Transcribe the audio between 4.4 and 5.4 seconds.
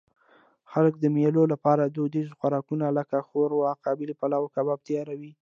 کباب تیاروي.